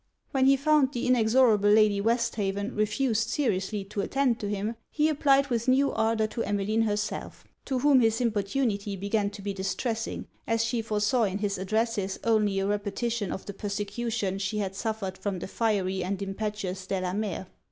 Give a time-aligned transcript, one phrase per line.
[0.31, 5.51] When he found the inexorable Lady Westhaven refused seriously to attend to him, he applied
[5.51, 10.65] with new ardour to Emmeline herself; to whom his importunity began to be distressing, as
[10.65, 15.37] she foresaw in his addresses only a repetition of the persecution she had suffered from
[15.37, 17.45] the fiery and impetuous Delamere.